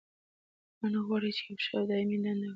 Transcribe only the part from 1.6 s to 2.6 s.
ښه او دایمي دنده ولري.